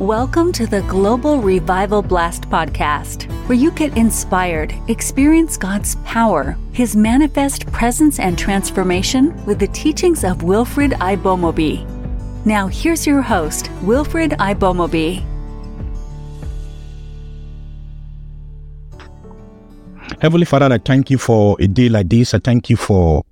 [0.00, 6.96] Welcome to the Global Revival Blast podcast, where you get inspired, experience God's power, His
[6.96, 11.84] manifest presence and transformation with the teachings of Wilfred Aigbomobe.
[12.46, 15.22] Now, here's your host, Wilfred Aigbomobe.
[20.22, 22.32] Heavenly Father, I thank you for a day like this.
[22.32, 23.22] I thank you for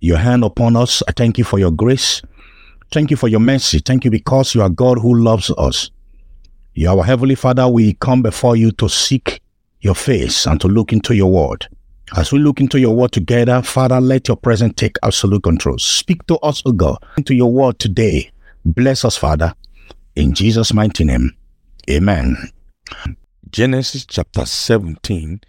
[0.00, 1.02] your hand upon us.
[1.06, 2.22] I thank you for your grace.
[2.90, 3.80] Thank you for your mercy.
[3.80, 5.90] Thank you because you are God who loves us.
[6.76, 9.40] You, our Heavenly Father, we come before you to seek
[9.80, 11.68] your face and to look into your word.
[12.16, 15.78] As we look into your word together, Father, let your presence take absolute control.
[15.78, 18.32] Speak to us, O God, into your word today.
[18.64, 19.54] Bless us, Father.
[20.16, 21.30] In Jesus' mighty name,
[21.88, 22.36] amen.
[23.50, 25.42] Genesis chapter 17,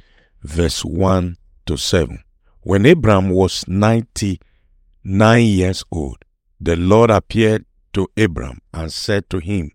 [0.44, 2.24] verse 1 to 7.
[2.62, 6.24] When Abraham was 99 years old,
[6.62, 9.72] the Lord appeared to Abraham and said to him,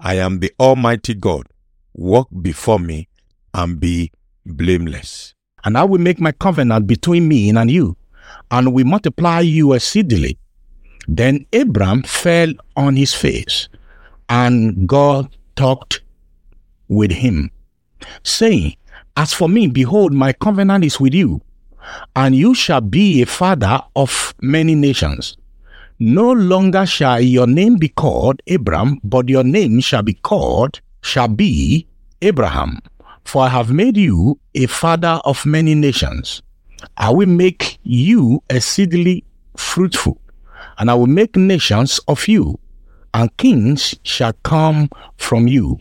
[0.00, 1.46] I am the Almighty God.
[1.94, 3.08] Walk before me
[3.52, 4.12] and be
[4.46, 5.34] blameless.
[5.64, 7.96] And I will make my covenant between me and you,
[8.50, 10.38] and will multiply you exceedingly.
[11.08, 13.68] Then Abram fell on his face,
[14.28, 16.02] and God talked
[16.88, 17.50] with him,
[18.22, 18.76] saying,
[19.16, 21.40] As for me, behold, my covenant is with you,
[22.14, 25.36] and you shall be a father of many nations.
[26.00, 31.26] No longer shall your name be called Abram, but your name shall be called, shall
[31.26, 31.88] be
[32.22, 32.78] Abraham.
[33.24, 36.40] For I have made you a father of many nations.
[36.96, 39.24] I will make you exceedingly
[39.56, 40.20] fruitful,
[40.78, 42.60] and I will make nations of you,
[43.12, 45.78] and kings shall come from you.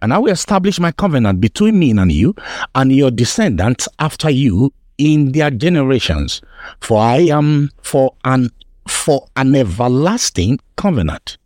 [0.00, 2.34] And I will establish my covenant between me and you,
[2.74, 6.40] and your descendants after you in their generations.
[6.80, 8.48] For I am for an
[8.88, 11.38] for an everlasting covenant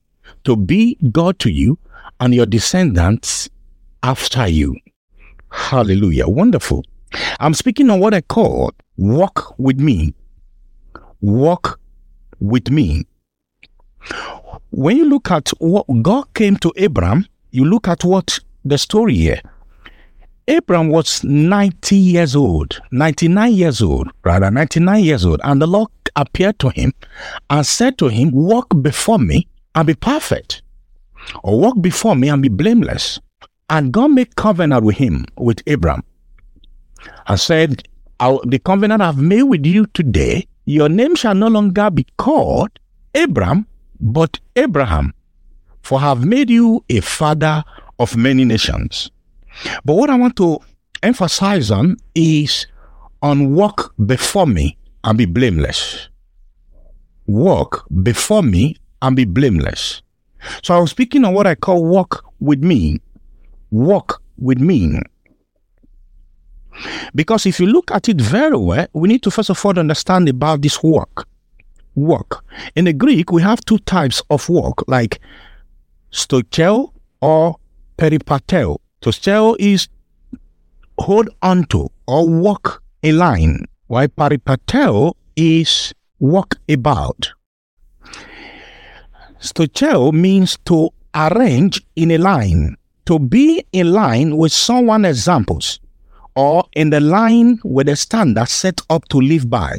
[0.44, 1.78] to be God to you
[2.20, 3.48] and your descendants
[4.02, 4.76] after you.
[5.50, 6.28] Hallelujah.
[6.28, 6.84] Wonderful.
[7.40, 10.14] I'm speaking on what I call walk with me.
[11.20, 11.80] Walk
[12.40, 13.06] with me.
[14.70, 19.16] When you look at what God came to Abraham, you look at what the story
[19.16, 19.40] here.
[20.48, 25.88] Abraham was 90 years old, 99 years old, rather, 99 years old, and the Lord
[26.16, 26.92] appeared to him
[27.50, 30.62] and said to him, Walk before me and be perfect,
[31.42, 33.20] or walk before me and be blameless.
[33.68, 36.02] And God made covenant with him, with Abraham,
[37.26, 37.82] and said,
[38.18, 42.70] The covenant I've made with you today, your name shall no longer be called
[43.14, 43.66] Abraham,
[44.00, 45.14] but Abraham,
[45.82, 47.64] for I have made you a father
[47.98, 49.10] of many nations.
[49.84, 50.58] But what I want to
[51.02, 52.66] emphasize on is
[53.22, 56.08] on walk before me and be blameless.
[57.26, 60.02] Walk before me and be blameless.
[60.62, 63.00] So I was speaking on what I call walk with me.
[63.70, 65.00] Walk with me.
[67.14, 70.28] Because if you look at it very well, we need to first of all understand
[70.28, 71.26] about this walk.
[71.94, 72.44] Walk.
[72.74, 75.20] In the Greek, we have two types of walk, like
[76.12, 77.56] stoicheo or
[77.96, 78.78] peripateo.
[79.00, 79.88] Stoicheo is
[80.98, 87.32] hold onto or walk a line, while peripateo is walk about.
[89.40, 95.78] Stoicheo means to arrange in a line, to be in line with someone examples,
[96.34, 99.78] or in the line with a standard set up to live by.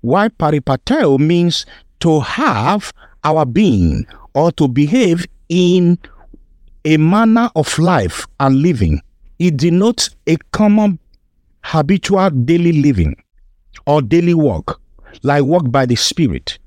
[0.00, 1.66] Why peripateo means
[2.00, 2.92] to have
[3.24, 5.98] our being or to behave in
[6.84, 9.00] a manner of life and living.
[9.38, 10.98] It denotes a common
[11.66, 13.16] habitual daily living
[13.86, 14.80] or daily work,
[15.22, 16.58] like work by the Spirit.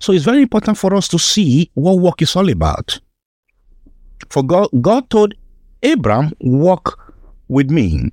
[0.00, 3.00] So it's very important for us to see what work is all about.
[4.30, 5.34] For God, God told
[5.82, 7.14] Abraham, Walk
[7.48, 8.10] with me.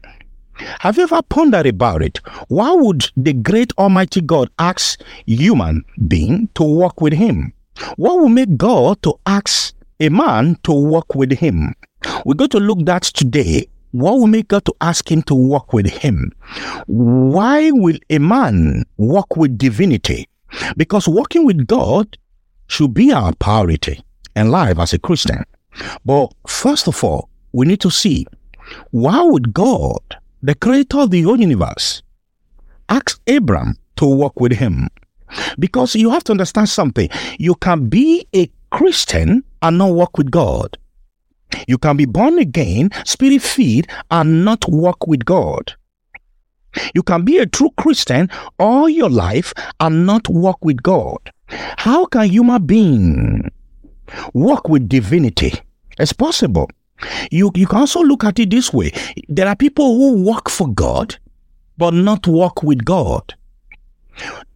[0.80, 2.20] Have you ever pondered about it?
[2.48, 7.54] Why would the great Almighty God ask human being to walk with Him?
[7.96, 11.74] What would make God to ask a man to walk with Him?
[12.26, 13.68] We're going to look that today.
[13.94, 16.32] What will make God to ask him to walk with Him?
[16.88, 20.28] Why will a man walk with divinity?
[20.76, 22.18] Because walking with God
[22.66, 24.04] should be our priority
[24.36, 25.44] in life as a Christian.
[26.04, 28.26] But first of all, we need to see
[28.90, 30.02] why would God,
[30.42, 32.02] the creator of the universe,
[32.90, 34.88] ask Abram to walk with him?
[35.60, 37.10] Because you have to understand something.
[37.38, 40.78] You can be a Christian and not walk with God.
[41.68, 45.74] You can be born again, spirit filled, and not walk with God.
[46.96, 48.30] You can be a true Christian
[48.60, 51.20] all your life and not walk with God.
[51.78, 53.52] How can human being
[54.34, 55.54] walk with divinity
[56.00, 56.70] It's possible.
[57.32, 58.92] You, you can also look at it this way.
[59.28, 61.18] There are people who work for God,
[61.78, 63.36] but not walk with God.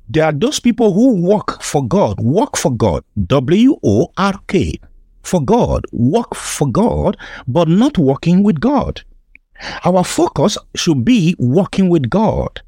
[0.10, 4.80] There are those people who work for God, work for God, W O R K,
[5.28, 9.04] for God, work for God, but not working with God.
[9.84, 12.62] Our focus should be working with God.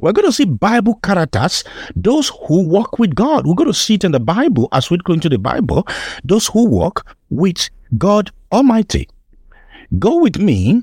[0.00, 1.64] We're going to see Bible characters,
[1.96, 3.46] those who walk with God.
[3.46, 5.86] We're going to see it in the Bible as we go into the Bible,
[6.24, 9.08] those who walk with God Almighty.
[9.98, 10.82] Go with me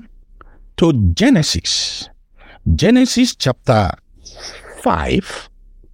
[0.78, 2.08] to Genesis.
[2.74, 3.90] Genesis chapter
[4.78, 5.49] 5.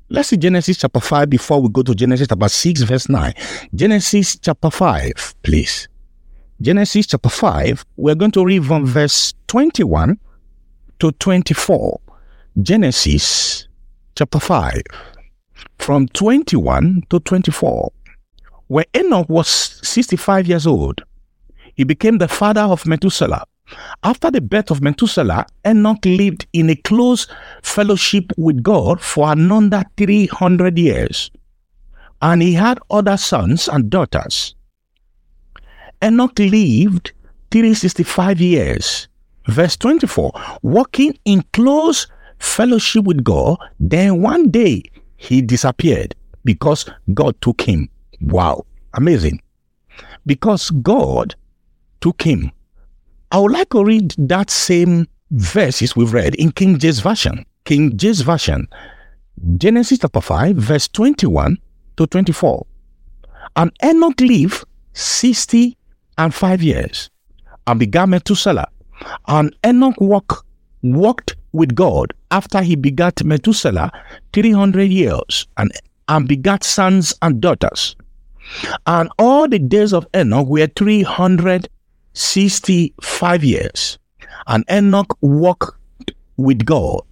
[0.08, 3.34] Let's see Genesis chapter 5 before we go to Genesis chapter 6, verse 9.
[3.74, 5.88] Genesis chapter 5, please.
[6.60, 10.16] Genesis chapter 5, we're going to read from verse 21
[11.00, 12.00] to 24.
[12.62, 13.66] Genesis
[14.14, 14.80] chapter 5,
[15.80, 17.92] from 21 to 24.
[18.68, 19.48] Where Enoch was
[19.82, 21.02] 65 years old,
[21.74, 23.44] he became the father of Methuselah.
[24.02, 27.26] After the birth of Methuselah, Enoch lived in a close
[27.62, 31.30] fellowship with God for another 300 years.
[32.22, 34.54] And he had other sons and daughters.
[36.02, 37.12] Enoch lived
[37.50, 39.08] 365 years.
[39.48, 42.08] Verse 24, walking in close
[42.38, 44.82] fellowship with God, then one day
[45.16, 46.14] he disappeared
[46.44, 46.84] because
[47.14, 47.88] God took him.
[48.20, 49.40] Wow, amazing.
[50.26, 51.34] Because God
[52.00, 52.50] took him.
[53.32, 57.44] I would like to read that same verses we've read in King James Version.
[57.64, 58.68] King James Version,
[59.58, 61.58] Genesis chapter 5, verse 21
[61.96, 62.64] to 24.
[63.56, 65.76] And Enoch lived 60
[66.18, 67.10] and 5 years
[67.66, 68.68] and began Methuselah.
[69.26, 70.46] And Enoch walk,
[70.82, 73.90] walked with God after he begat Methuselah
[74.32, 75.72] 300 years and,
[76.08, 77.96] and begat sons and daughters.
[78.86, 80.68] And all the days of Enoch were
[82.16, 83.98] 365 years.
[84.46, 87.04] And Enoch walked with God,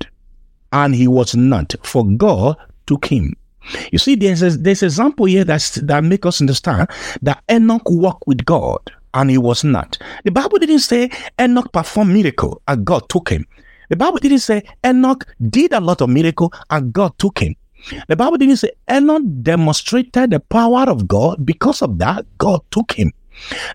[0.72, 2.56] and he was not, for God
[2.86, 3.34] took him.
[3.92, 6.88] You see, there's a, there's example here that's, that make us understand
[7.22, 8.80] that Enoch walked with God
[9.14, 9.96] and he was not.
[10.24, 11.10] The Bible didn't say
[11.40, 13.46] Enoch performed miracle and God took him.
[13.88, 17.54] The Bible didn't say Enoch did a lot of miracle and God took him.
[18.08, 21.44] The Bible didn't say Enoch demonstrated the power of God.
[21.46, 23.12] Because of that, God took him.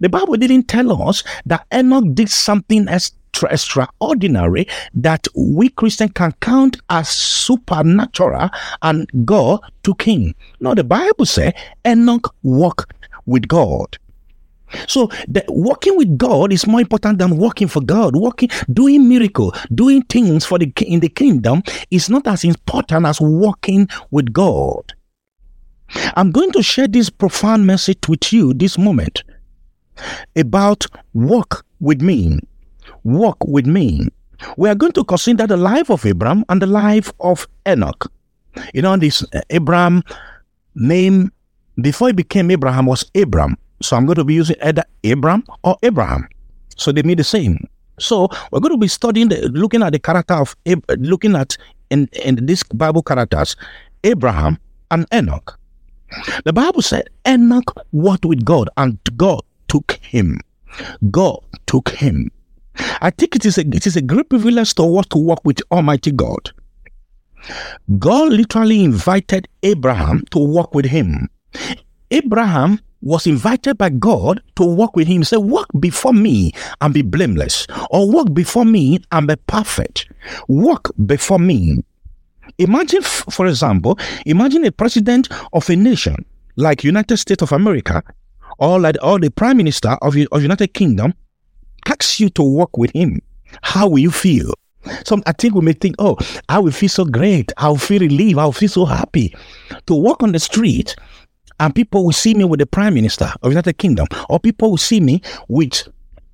[0.01, 6.33] The Bible didn't tell us that Enoch did something extra, extraordinary that we Christians can
[6.41, 8.49] count as supernatural
[8.81, 10.33] and God took him.
[10.59, 11.53] No, the Bible says
[11.85, 12.93] Enoch walked
[13.25, 13.97] with God.
[14.87, 18.15] So the, walking with God is more important than working for God.
[18.15, 23.19] Working, doing miracle, doing things for the in the kingdom is not as important as
[23.19, 24.93] walking with God.
[26.15, 29.23] I'm going to share this profound message with you this moment
[30.35, 32.39] about walk with me.
[33.03, 34.07] Walk with me.
[34.57, 38.11] We are going to consider the life of Abraham and the life of Enoch.
[38.73, 40.03] You know, this uh, Abraham
[40.75, 41.31] name
[41.81, 45.77] before he became Abraham was Abram so I'm going to be using either Abraham or
[45.83, 46.27] Abraham.
[46.75, 47.67] So they mean the same.
[47.99, 50.55] So we're going to be studying, the, looking at the character of,
[50.97, 51.57] looking at
[51.89, 53.55] in, in these Bible characters,
[54.03, 54.57] Abraham
[54.91, 55.57] and Enoch.
[56.43, 60.39] The Bible said Enoch walked with God and God took him.
[61.09, 62.31] God took him.
[63.01, 65.61] I think it is a, it is a great privilege to work to walk with
[65.71, 66.51] Almighty God.
[67.97, 71.29] God literally invited Abraham to walk with him.
[72.11, 75.19] Abraham was invited by God to walk with him.
[75.19, 80.09] He said, Walk before me and be blameless, or walk before me and be perfect.
[80.47, 81.83] Walk before me.
[82.57, 86.25] Imagine, for example, imagine a president of a nation
[86.57, 88.03] like United States of America
[88.59, 91.13] or like or the prime minister of, of United Kingdom
[91.87, 93.21] asks you to walk with him.
[93.63, 94.53] How will you feel?
[95.05, 97.51] Some I think we may think, oh, I will feel so great.
[97.57, 98.39] I'll feel relieved.
[98.39, 99.35] I'll feel so happy.
[99.87, 100.95] To walk on the street
[101.59, 104.77] and people will see me with the Prime Minister of United Kingdom, or people will
[104.77, 105.87] see me with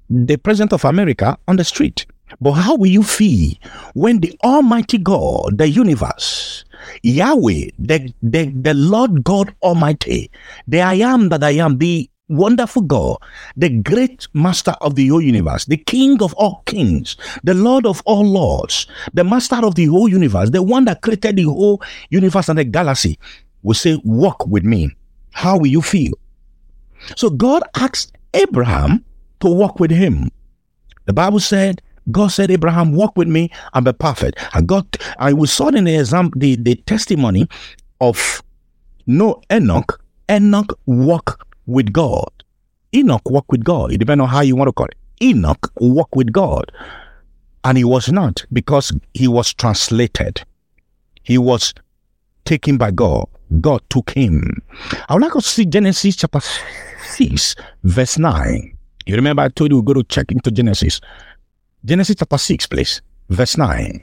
[0.10, 2.05] the President of America on the street.
[2.41, 3.53] But how will you feel
[3.94, 6.65] when the Almighty God, the universe,
[7.03, 10.32] Yahweh, the, the, the Lord God Almighty,
[10.67, 13.17] the I am that I am, the wonderful God,
[13.55, 18.01] the great master of the whole universe, the king of all kings, the lord of
[18.05, 22.50] all lords, the master of the whole universe, the one that created the whole universe
[22.50, 23.20] and the galaxy,
[23.63, 24.96] will say, Walk with me
[25.36, 26.13] how will you feel?
[27.17, 29.03] So God asked Abraham
[29.41, 30.32] to walk with him.
[31.05, 34.39] The Bible said, God said, Abraham, walk with me and be perfect.
[34.53, 34.88] And God,
[35.20, 37.50] I we saw in the example, the, the testimony
[38.00, 38.41] of
[39.05, 40.01] no Enoch.
[40.32, 42.29] Enoch walked with God.
[42.93, 43.91] Enoch walked with God.
[43.91, 44.95] It depends on how you want to call it.
[45.22, 46.72] Enoch walked with God.
[47.63, 50.43] And he was not because he was translated.
[51.24, 51.74] He was
[52.45, 53.27] taken by God.
[53.62, 54.62] God took him.
[55.10, 56.41] I would like to see Genesis chapter
[57.03, 58.77] 6, verse 9.
[59.05, 61.01] You remember I told you we go to check into Genesis.
[61.84, 63.01] Genesis chapter 6, please.
[63.29, 64.01] Verse 9.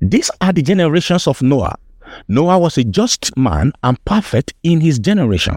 [0.00, 1.76] These are the generations of Noah.
[2.28, 5.56] Noah was a just man and perfect in his generation.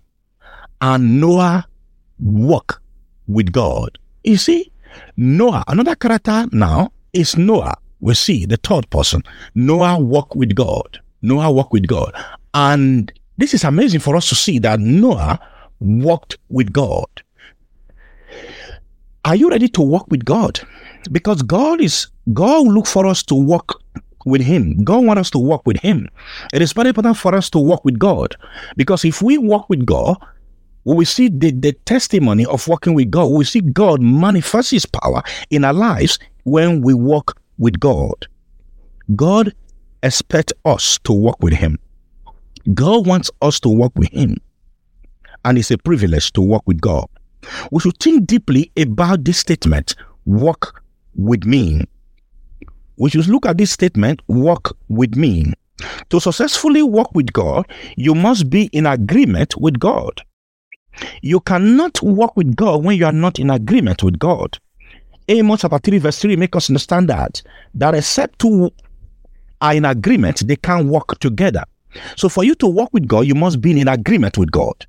[0.82, 1.68] And Noah
[2.20, 2.80] walked
[3.28, 3.98] with God.
[4.24, 4.72] You see,
[5.16, 7.78] Noah, another character now is Noah.
[8.00, 9.24] We see the third person.
[9.54, 11.00] Noah walked with God.
[11.22, 12.14] Noah walked with God.
[12.54, 15.40] And this is amazing for us to see that Noah
[15.80, 17.08] walked with God.
[19.24, 20.60] Are you ready to walk with God?
[21.12, 23.82] Because God is God look for us to walk
[24.26, 24.84] with Him.
[24.84, 26.10] God wants us to walk with Him.
[26.54, 28.36] It is very important for us to walk with God.
[28.78, 30.18] Because if we walk with God,
[30.84, 33.28] we will see the, the testimony of walking with God.
[33.28, 38.28] We see God manifest His power in our lives when we walk with God.
[39.16, 39.54] God
[40.04, 41.78] expects us to walk with Him.
[42.74, 44.38] God wants us to walk with Him.
[45.46, 47.08] And it's a privilege to walk with God.
[47.72, 49.96] We should think deeply about this statement
[50.26, 50.84] walk
[51.16, 51.82] with me.
[52.98, 55.54] We should look at this statement walk with me.
[56.10, 57.66] To successfully walk with God,
[57.98, 60.22] you must be in agreement with God.
[61.22, 64.58] You cannot walk with God when you are not in agreement with God.
[65.28, 67.42] Amos chapter 3, verse 3 make us understand that
[67.74, 68.72] that except two
[69.62, 71.64] are in agreement, they can't walk together.
[72.16, 74.86] So for you to walk with God, you must be in agreement with God.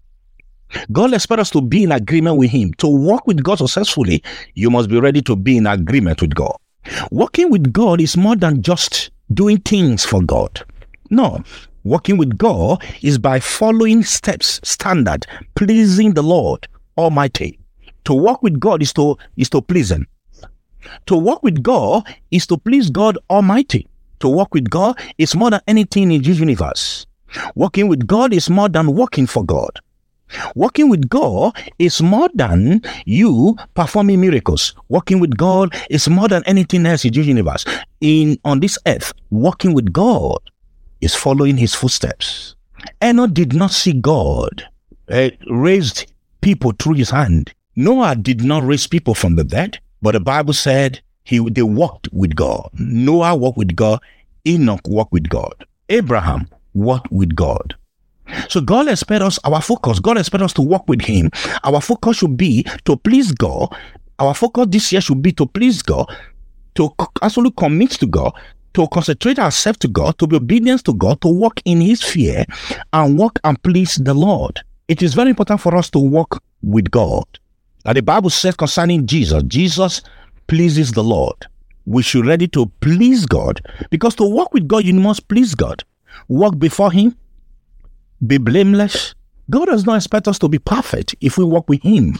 [0.90, 2.72] God expects us to be in agreement with Him.
[2.74, 4.22] To walk with God successfully,
[4.54, 6.56] you must be ready to be in agreement with God.
[7.10, 10.62] Walking with God is more than just doing things for God.
[11.10, 11.42] No,
[11.84, 17.58] walking with God is by following steps, standard, pleasing the Lord Almighty.
[18.04, 20.06] To walk with God is to is to please Him.
[21.06, 23.86] To walk with God is to please God Almighty.
[24.20, 27.06] To walk with God is more than anything in this universe.
[27.54, 29.70] Walking with God is more than working for God.
[30.54, 34.74] Working with God is more than you performing miracles.
[34.88, 37.64] Working with God is more than anything else in this universe.
[38.00, 40.38] In on this earth, working with God
[41.02, 42.54] is following his footsteps.
[43.02, 44.64] Enoch did not see God
[45.10, 47.52] uh, raised people through his hand.
[47.76, 52.08] Noah did not raise people from the dead, but the Bible said he they walked
[52.12, 52.70] with God.
[52.74, 54.00] Noah walked with God.
[54.46, 55.54] Enoch walked with God.
[55.88, 57.74] Abraham walked with God.
[58.48, 61.30] So God expects us, our focus, God expects us to walk with Him.
[61.64, 63.74] Our focus should be to please God.
[64.18, 66.06] Our focus this year should be to please God,
[66.76, 66.90] to
[67.20, 68.32] actually commit to God,
[68.74, 72.44] to concentrate ourselves to God, to be obedient to God, to walk in His fear
[72.92, 74.60] and walk and please the Lord.
[74.88, 77.24] It is very important for us to walk with God.
[77.84, 80.02] Now, the Bible says concerning Jesus, Jesus
[80.46, 81.46] pleases the Lord.
[81.84, 83.60] We should ready to please God
[83.90, 85.82] because to walk with God, you must please God.
[86.28, 87.16] Walk before Him,
[88.26, 89.14] be blameless.
[89.50, 92.18] God does not expect us to be perfect if we walk with Him.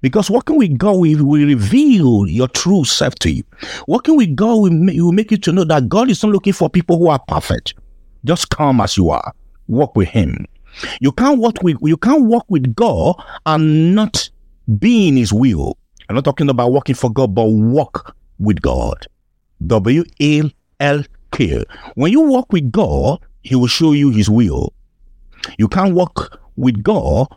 [0.00, 3.44] Because walking with God will, will reveal your true self to you.
[3.86, 6.68] Walking with God will, will make you to know that God is not looking for
[6.68, 7.74] people who are perfect.
[8.24, 9.32] Just come as you are.
[9.68, 10.46] Walk with Him.
[11.00, 14.30] You can't walk with you can't walk with God and not
[14.78, 15.76] be in His will.
[16.08, 19.06] I'm not talking about walking for God, but walk with God.
[19.66, 20.42] W A
[20.80, 21.64] L K.
[21.94, 24.72] When you walk with God, He will show you His will.
[25.58, 27.28] You can't walk with God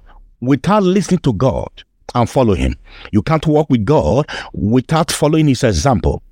[0.41, 1.69] without listening to God
[2.15, 2.75] and follow Him.
[3.11, 6.23] You can't walk with God without following His example.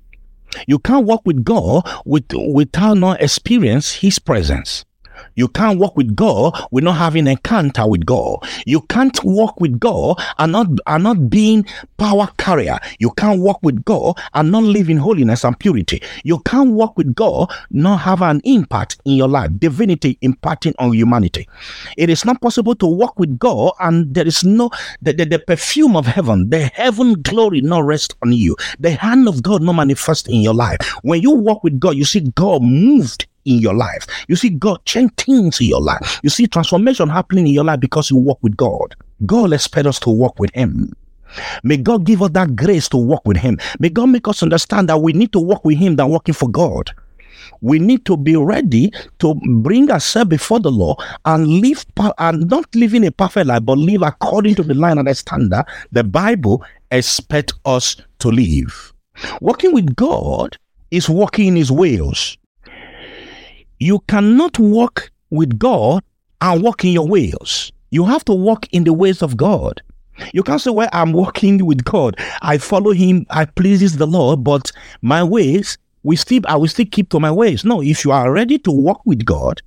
[0.66, 4.84] You can't walk with God with, without not experience His presence.
[5.34, 8.38] You can't walk with God with not having encounter with God.
[8.66, 12.78] You can't walk with God and not and not being power carrier.
[12.98, 16.02] You can't walk with God and not live in holiness and purity.
[16.24, 20.92] You can't walk with God not have an impact in your life, divinity impacting on
[20.92, 21.48] humanity.
[21.96, 25.38] It is not possible to walk with God and there is no the, the, the
[25.38, 28.56] perfume of heaven, the heaven glory not rest on you.
[28.78, 30.78] The hand of God not manifest in your life.
[31.02, 34.06] When you walk with God, you see God moved in your life.
[34.28, 36.20] You see God change things in your life.
[36.22, 38.94] You see transformation happening in your life because you walk with God.
[39.26, 40.92] God expects us to walk with Him.
[41.62, 43.58] May God give us that grace to walk with Him.
[43.78, 46.48] May God make us understand that we need to walk with Him than walking for
[46.48, 46.90] God.
[47.60, 51.86] We need to be ready to bring ourselves before the law and live
[52.18, 55.64] and not living a perfect life, but live according to the line and the standard
[55.92, 58.92] the Bible expects us to live.
[59.40, 60.58] Walking with God
[60.90, 62.36] is walking in His ways.
[63.82, 66.04] You cannot walk with God
[66.40, 67.72] and walk in your ways.
[67.90, 69.82] You have to walk in the ways of God.
[70.32, 72.14] You can't say, Well, I'm walking with God.
[72.42, 74.70] I follow him, I pleases the Lord, but
[75.00, 77.64] my ways, we still I will still keep to my ways.
[77.64, 79.60] No, if you are ready to walk with God,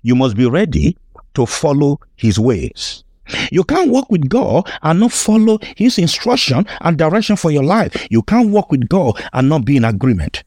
[0.00, 0.96] you must be ready
[1.34, 3.04] to follow his ways.
[3.52, 8.06] You can't walk with God and not follow his instruction and direction for your life.
[8.10, 10.42] You can't walk with God and not be in agreement.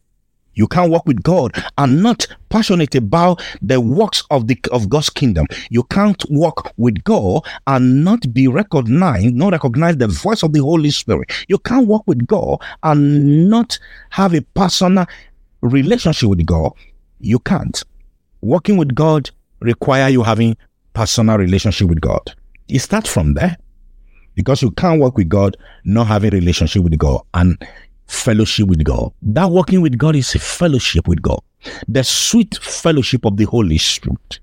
[0.62, 5.10] You can't walk with God and not passionate about the works of the of God's
[5.10, 5.48] kingdom.
[5.72, 10.60] You can't walk with God and not be recognized, not recognize the voice of the
[10.60, 11.32] Holy Spirit.
[11.48, 13.80] You can't walk with God and not
[14.12, 15.08] have a personal
[15.62, 16.74] relationship with God.
[17.20, 17.82] You can't.
[18.42, 20.56] Walking with God require you having
[20.94, 22.36] personal relationship with God.
[22.68, 23.58] It starts from there
[24.36, 27.58] because you can't work with God not having relationship with God and
[28.12, 29.12] fellowship with God.
[29.22, 31.42] That walking with God is a fellowship with God.
[31.88, 34.40] The sweet fellowship of the Holy Spirit.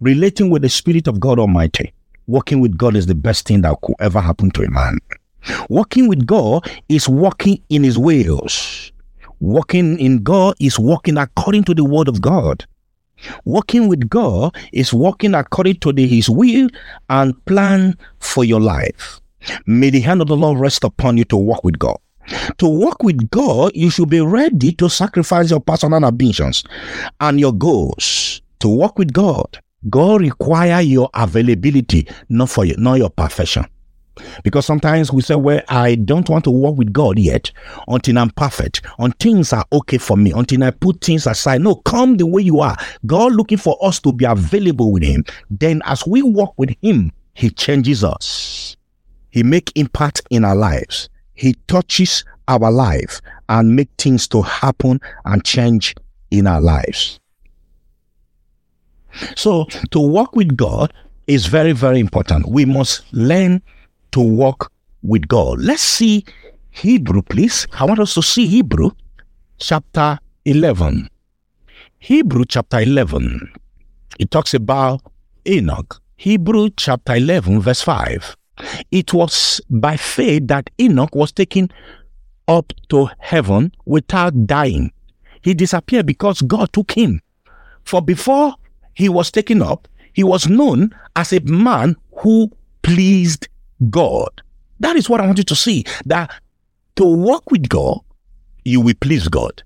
[0.00, 1.92] Relating with the Spirit of God Almighty.
[2.26, 4.98] Walking with God is the best thing that could ever happen to a man.
[5.68, 8.92] Walking with God is walking in His ways.
[9.40, 12.64] Walking in God is walking according to the Word of God.
[13.44, 16.68] Walking with God is walking according to the, His will
[17.08, 19.20] and plan for your life.
[19.66, 21.96] May the hand of the Lord rest upon you to walk with God.
[22.58, 26.64] To work with God, you should be ready to sacrifice your personal ambitions
[27.20, 28.40] and your goals.
[28.60, 29.58] To work with God,
[29.90, 33.64] God require your availability, not for you, not your perfection.
[34.42, 37.50] Because sometimes we say, well, I don't want to work with God yet
[37.86, 41.60] until I'm perfect, until things are okay for me, until I put things aside.
[41.60, 42.76] No, come the way you are.
[43.04, 45.24] God looking for us to be available with Him.
[45.50, 48.76] Then as we walk with Him, He changes us.
[49.30, 51.10] He make impact in our lives.
[51.36, 55.94] He touches our life and make things to happen and change
[56.30, 57.20] in our lives.
[59.36, 60.92] So to walk with God
[61.26, 62.48] is very, very important.
[62.48, 63.62] We must learn
[64.12, 65.60] to walk with God.
[65.60, 66.24] Let's see
[66.70, 67.66] Hebrew, please.
[67.72, 68.90] I want us to see Hebrew
[69.58, 71.08] chapter 11.
[71.98, 73.52] Hebrew chapter 11.
[74.18, 75.00] It talks about
[75.46, 76.00] Enoch.
[76.16, 78.36] Hebrew chapter 11, verse 5.
[78.90, 81.70] It was by faith that Enoch was taken
[82.48, 84.92] up to heaven without dying.
[85.42, 87.20] He disappeared because God took him.
[87.84, 88.54] For before
[88.94, 92.50] he was taken up, he was known as a man who
[92.82, 93.48] pleased
[93.90, 94.42] God.
[94.80, 95.84] That is what I want you to see.
[96.06, 96.30] That
[96.96, 98.00] to walk with God,
[98.64, 99.62] you will please God.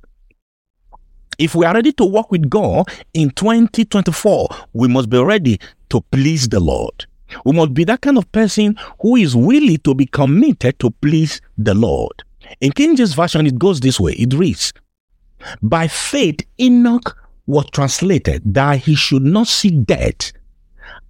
[1.38, 6.02] If we are ready to walk with God in 2024, we must be ready to
[6.10, 7.06] please the Lord.
[7.44, 11.40] We must be that kind of person who is willing to be committed to please
[11.56, 12.22] the Lord.
[12.60, 14.72] In King James Version, it goes this way it reads,
[15.62, 17.16] By faith, Enoch
[17.46, 20.32] was translated that he should not see death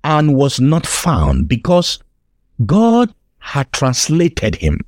[0.04, 1.98] and was not found because
[2.66, 4.80] God had translated him.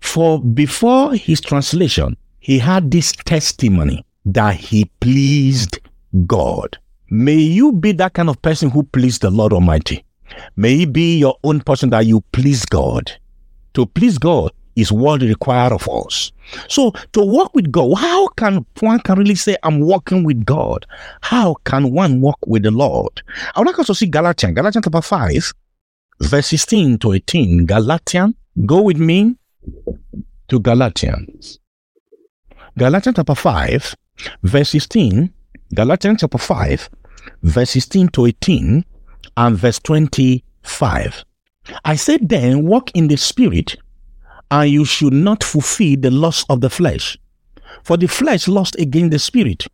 [0.00, 5.78] For before his translation, he had this testimony that he pleased
[6.26, 6.78] God.
[7.10, 10.04] May you be that kind of person who please the Lord Almighty.
[10.56, 13.12] May it be your own person that you please God.
[13.74, 16.32] To please God is what required of us.
[16.68, 20.86] So to walk with God, how can one can really say I'm walking with God?
[21.20, 23.22] How can one walk with the Lord?
[23.54, 25.52] I would like us to see Galatians, Galatians chapter 5,
[26.20, 27.66] verse 16 to 18.
[27.66, 29.36] Galatians, go with me
[30.48, 31.58] to Galatians.
[32.78, 33.94] Galatians chapter 5,
[34.42, 35.32] verse 16
[35.72, 36.90] Galatians chapter 5,
[37.42, 38.84] verse 16 to 18,
[39.36, 41.24] and verse 25.
[41.84, 43.76] I said then, walk in the spirit,
[44.50, 47.16] and you should not fulfill the lust of the flesh.
[47.82, 49.66] For the flesh lusts against the spirit,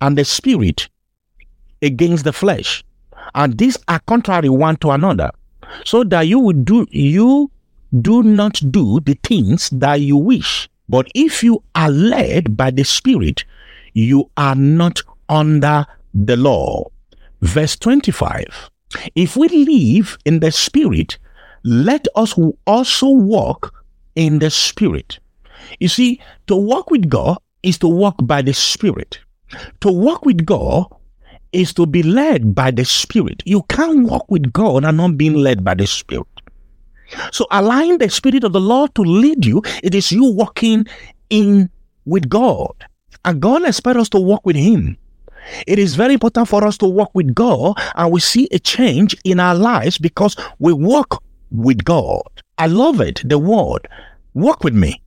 [0.00, 0.88] and the spirit
[1.82, 2.84] against the flesh.
[3.34, 5.30] And these are contrary one to another,
[5.84, 7.50] so that you would do you
[8.00, 10.68] do not do the things that you wish.
[10.88, 13.44] But if you are led by the Spirit,
[13.92, 16.90] you are not under the law.
[17.40, 18.70] Verse 25
[19.14, 21.18] If we live in the Spirit,
[21.64, 22.34] let us
[22.66, 23.74] also walk
[24.14, 25.18] in the Spirit.
[25.80, 29.20] You see, to walk with God is to walk by the Spirit.
[29.80, 30.86] To walk with God
[31.52, 33.42] is to be led by the Spirit.
[33.46, 36.26] You can't walk with God and not being led by the Spirit.
[37.32, 40.86] So allowing the Spirit of the Lord to lead you, it is you walking
[41.30, 41.70] in
[42.04, 42.72] with God.
[43.24, 44.96] And God expects us to walk with Him.
[45.66, 49.16] It is very important for us to walk with God and we see a change
[49.24, 52.22] in our lives because we walk with God.
[52.58, 53.22] I love it.
[53.24, 53.88] The word,
[54.34, 55.02] walk with me.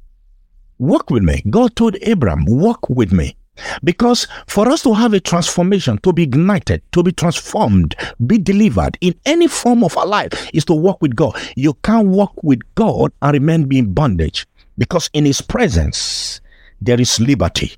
[0.80, 1.44] Walk with me.
[1.50, 3.36] God told Abraham, walk with me.
[3.84, 8.98] Because for us to have a transformation, to be ignited, to be transformed, be delivered
[9.02, 11.36] in any form of our life is to walk with God.
[11.56, 16.42] You can't walk with God and remain in bondage because in His presence
[16.80, 17.74] there is liberty.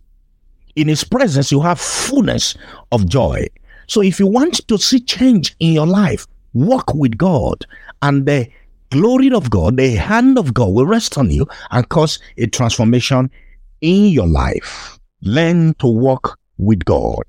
[0.75, 2.55] In His presence you have fullness
[2.91, 3.47] of joy.
[3.87, 7.65] So if you want to see change in your life, walk with God
[8.01, 8.47] and the
[8.89, 13.29] glory of God, the hand of God will rest on you and cause a transformation
[13.81, 14.99] in your life.
[15.21, 17.23] Learn to walk with God.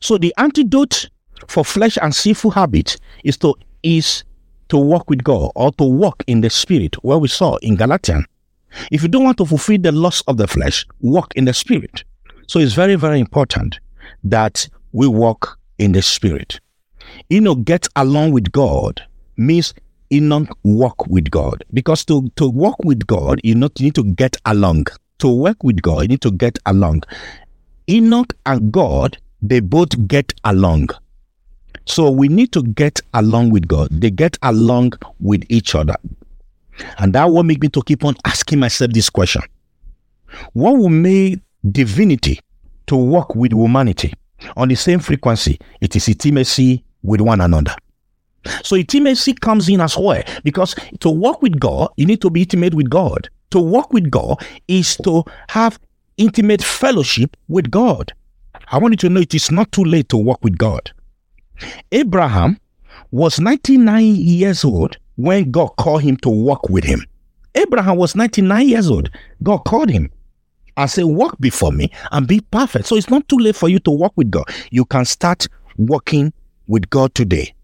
[0.00, 1.08] So the antidote
[1.46, 4.24] for flesh and sinful habits is to is
[4.68, 8.26] to walk with God or to walk in the spirit, where we saw in Galatians.
[8.90, 12.04] If you don't want to fulfill the lust of the flesh, walk in the spirit.
[12.48, 13.78] So it's very, very important
[14.24, 16.60] that we walk in the spirit.
[17.28, 19.02] You know, get along with God
[19.36, 19.74] means
[20.10, 21.62] Enoch walk with God.
[21.74, 24.86] Because to, to walk with God, you, not, you need to get along.
[25.18, 27.02] To work with God, you need to get along.
[27.86, 30.88] Enoch and God, they both get along.
[31.84, 33.88] So we need to get along with God.
[33.90, 35.96] They get along with each other.
[36.96, 39.42] And that will make me to keep on asking myself this question.
[40.54, 41.40] What will make
[41.72, 42.40] divinity
[42.86, 44.14] to work with humanity
[44.56, 45.58] on the same frequency?
[45.80, 47.74] It is intimacy with one another.
[48.62, 52.42] So intimacy comes in as well because to walk with God, you need to be
[52.42, 53.28] intimate with God.
[53.50, 55.78] To walk with God is to have
[56.16, 58.12] intimate fellowship with God.
[58.70, 60.92] I want you to know it is not too late to walk with God.
[61.92, 62.58] Abraham
[63.10, 67.04] was 99 years old when God called him to walk with him.
[67.54, 69.10] Abraham was 99 years old.
[69.42, 70.10] God called him
[70.78, 72.86] and say, Walk before me and be perfect.
[72.86, 74.44] So it's not too late for you to walk with God.
[74.70, 76.32] You can start walking
[76.66, 77.54] with God today.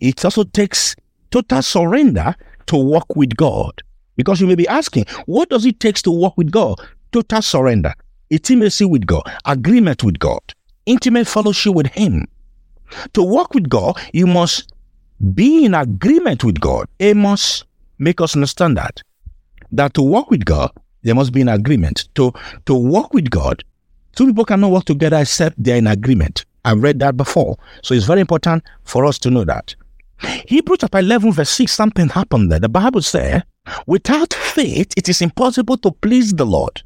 [0.00, 0.94] It also takes
[1.30, 2.34] total surrender
[2.66, 3.82] to walk with God.
[4.16, 6.78] Because you may be asking, what does it take to walk with God?
[7.10, 7.94] Total surrender,
[8.30, 10.40] intimacy with God, agreement with God,
[10.86, 12.26] intimate fellowship with Him.
[13.14, 14.72] To walk with God, you must
[15.34, 16.86] be in agreement with God.
[17.00, 17.64] Amos
[17.98, 19.00] make us understand that.
[19.72, 20.70] That to walk with God,
[21.04, 22.08] there must be an agreement.
[22.16, 22.32] To
[22.66, 23.62] to walk with God,
[24.16, 26.44] two people cannot work together except they're in agreement.
[26.64, 27.56] I've read that before.
[27.82, 29.76] So it's very important for us to know that.
[30.48, 32.60] Hebrews chapter 11, verse 6, something happened there.
[32.60, 33.42] The Bible says,
[33.86, 36.82] without faith, it is impossible to please the Lord.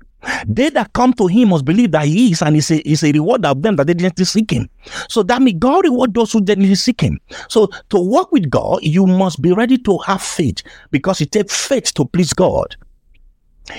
[0.48, 3.12] They that come to him must believe that he is and is a, is a
[3.12, 4.68] reward of them that they didn't seek him.
[5.08, 7.20] So that means God reward those who didn't seek him.
[7.48, 11.66] So to work with God, you must be ready to have faith because it takes
[11.66, 12.76] faith to please God.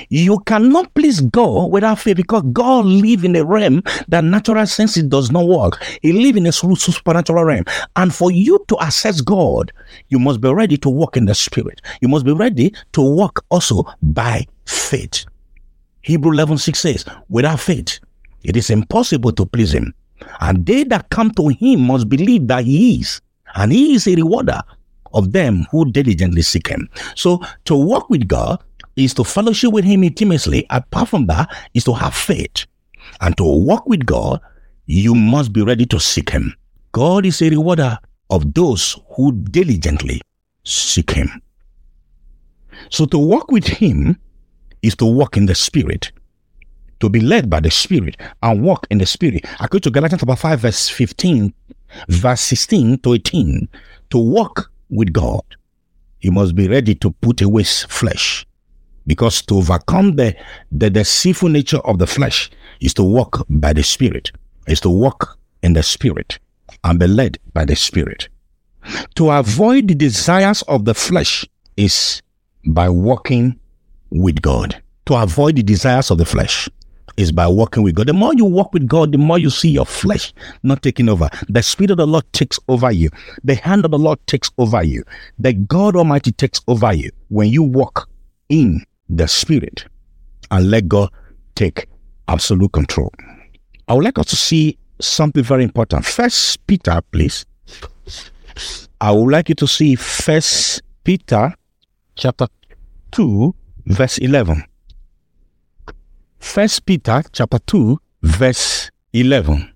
[0.09, 5.03] You cannot please God without faith because God lives in a realm that natural senses
[5.03, 5.81] does not work.
[6.01, 7.65] He lives in a supernatural realm.
[7.95, 9.71] And for you to access God,
[10.09, 11.81] you must be ready to walk in the spirit.
[12.01, 15.25] You must be ready to walk also by faith.
[16.01, 17.99] Hebrew 11 6 says, without faith,
[18.43, 19.93] it is impossible to please him.
[20.39, 23.21] And they that come to him must believe that he is,
[23.55, 24.61] and he is a rewarder
[25.13, 26.89] of them who diligently seek him.
[27.15, 28.63] So to walk with God,
[28.99, 30.65] is to fellowship with Him intimately.
[30.69, 32.65] Apart from that, is to have faith.
[33.21, 34.41] And to walk with God,
[34.85, 36.55] you must be ready to seek Him.
[36.91, 37.97] God is a rewarder
[38.29, 40.21] of those who diligently
[40.63, 41.41] seek Him.
[42.89, 44.19] So to walk with Him
[44.81, 46.11] is to walk in the Spirit,
[46.99, 49.45] to be led by the Spirit and walk in the Spirit.
[49.59, 51.53] According to Galatians chapter 5, verse 15,
[52.07, 53.67] verse 16 to 18.
[54.11, 55.43] To walk with God,
[56.21, 58.45] you must be ready to put away flesh
[59.09, 60.35] because to overcome the,
[60.71, 62.47] the, sinful nature of the flesh
[62.79, 64.31] is to walk by the Spirit,
[64.67, 66.37] is to walk in the Spirit
[66.83, 68.29] and be led by the Spirit.
[69.15, 71.43] To avoid the desires of the flesh
[71.75, 72.21] is
[72.67, 73.59] by walking
[74.11, 74.79] with God.
[75.07, 76.69] To avoid the desires of the flesh
[77.17, 78.07] is by walking with God.
[78.07, 81.29] The more you walk with God, the more you see your flesh not taking over.
[81.47, 83.09] The Spirit of the Lord takes over you.
[83.43, 85.03] The hand of the Lord takes over you.
[85.39, 88.07] The God Almighty takes over you when you walk
[88.49, 89.85] in the Spirit
[90.51, 91.09] and let God
[91.55, 91.87] take
[92.27, 93.11] absolute control.
[93.87, 96.05] I would like us to see something very important.
[96.05, 97.45] First Peter, please.
[99.01, 101.53] I would like you to see First Peter
[102.15, 102.47] chapter
[103.11, 103.55] 2,
[103.87, 104.63] verse 11.
[106.39, 109.73] First Peter chapter 2, verse 11.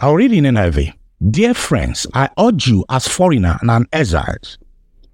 [0.00, 0.92] I'll read in NIV.
[1.30, 4.58] Dear friends, I urge you as foreigner and exiles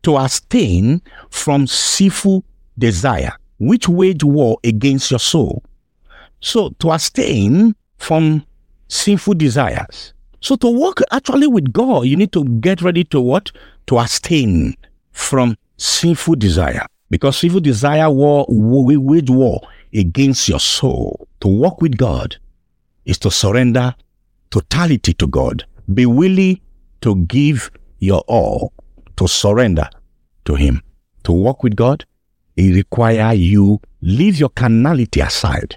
[0.03, 2.45] to abstain from sinful
[2.79, 5.63] desire, which wage war against your soul.
[6.41, 8.45] So to abstain from
[8.89, 10.13] sinful desires.
[10.41, 13.51] So to walk actually with God, you need to get ready to what?
[13.87, 14.75] To abstain
[15.13, 16.85] from sinful desire.
[17.11, 19.61] Because sinful desire war, we wage war
[19.95, 21.29] against your soul.
[21.41, 22.37] To walk with God,
[23.05, 23.95] is to surrender
[24.51, 25.65] totality to God.
[25.93, 26.61] Be willing
[27.03, 28.73] to give your all,
[29.17, 29.89] to surrender
[30.47, 30.83] to Him.
[31.25, 32.05] To walk with God,
[32.57, 35.77] it requires you leave your carnality aside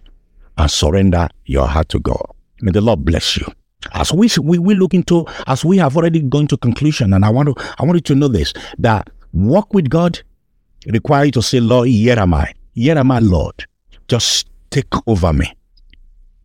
[0.57, 2.25] and surrender your heart to God.
[2.61, 3.45] May the Lord bless you.
[3.93, 7.29] As we we, we look into, as we have already gone to conclusion, and I
[7.29, 10.19] want to I want you to know this that walk with God
[10.87, 12.53] require you to say, Lord, here am I.
[12.73, 13.65] Here am I, Lord.
[14.07, 15.53] Just take over me.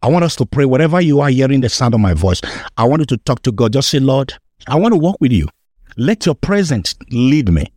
[0.02, 2.40] I want us to pray wherever you are hearing the sound of my voice.
[2.76, 3.72] I want you to talk to God.
[3.72, 4.34] Just say, Lord,
[4.66, 5.48] I want to walk with you.
[5.96, 7.72] Let your presence lead me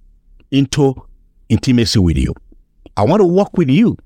[0.52, 0.96] into
[1.50, 2.34] intimacy with you.
[2.98, 3.98] I want to walk with you.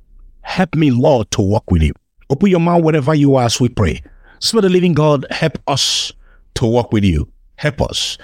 [0.41, 1.93] Help me, Lord, to walk with you.
[2.29, 4.01] Open your mouth wherever you are as we pray.
[4.39, 6.11] Spirit of the living God, help us
[6.55, 7.31] to walk with you.
[7.57, 8.17] Help us.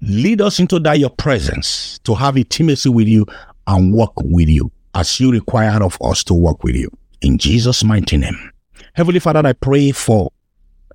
[0.00, 3.26] Lead us into that your presence to have intimacy with you
[3.66, 6.90] and walk with you as you require of us to walk with you.
[7.20, 8.52] In Jesus' mighty name.
[8.94, 10.30] Heavenly Father, I pray for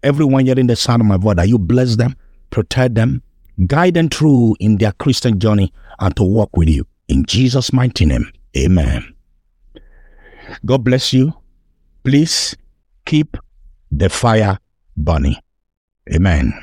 [0.03, 2.15] everyone hearing the sound of my voice that you bless them,
[2.49, 3.23] protect them,
[3.65, 6.85] guide them through in their Christian journey and to walk with you.
[7.07, 8.31] In Jesus' mighty name.
[8.55, 9.13] Amen.
[10.65, 11.33] God bless you.
[12.03, 12.55] Please
[13.05, 13.37] keep
[13.91, 14.59] the fire
[14.95, 15.35] burning.
[16.13, 16.53] Amen.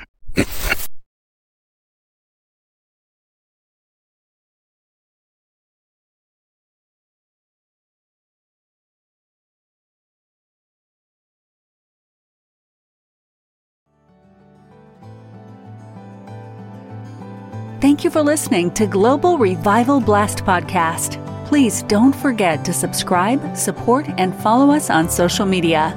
[17.80, 21.23] Thank you for listening to Global Revival Blast Podcast.
[21.46, 25.92] Please don't forget to subscribe, support, and follow us on social media.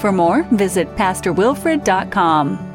[0.00, 2.65] For more, visit PastorWilfred.com.